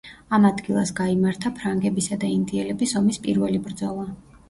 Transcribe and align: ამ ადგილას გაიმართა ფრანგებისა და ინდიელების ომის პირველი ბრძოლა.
ამ 0.37 0.45
ადგილას 0.47 0.91
გაიმართა 1.01 1.53
ფრანგებისა 1.61 2.19
და 2.25 2.33
ინდიელების 2.39 2.99
ომის 3.05 3.25
პირველი 3.29 3.65
ბრძოლა. 3.71 4.13